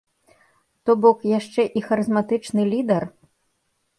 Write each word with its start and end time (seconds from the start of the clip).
То 0.89 0.95
бок, 1.01 1.17
яшчэ 1.39 1.61
і 1.81 1.85
харызматычны 1.89 2.61
лідар? 2.73 3.03